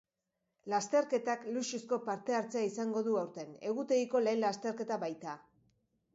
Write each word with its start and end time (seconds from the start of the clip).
Lasterketak 0.71 1.43
luxuzko 1.57 1.99
parte 2.07 2.37
hartzea 2.39 2.65
izango 2.71 3.05
du 3.09 3.15
aurten 3.25 3.53
egutegiko 3.75 4.25
lehen 4.27 4.43
lasterketa 4.47 5.01
baita. 5.07 5.39